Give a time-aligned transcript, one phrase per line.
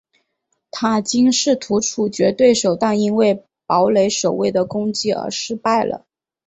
[0.71, 6.07] 塔金试图处决对手但因为堡垒守卫的攻击而失败了。